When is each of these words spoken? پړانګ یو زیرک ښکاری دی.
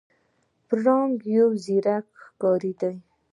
پړانګ 0.67 1.15
یو 1.37 1.49
زیرک 1.63 2.07
ښکاری 2.23 2.73
دی. 2.79 2.93